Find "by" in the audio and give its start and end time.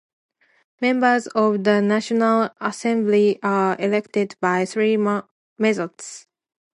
4.41-4.65